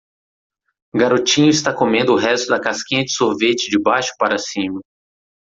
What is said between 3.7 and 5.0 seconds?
baixo para cima.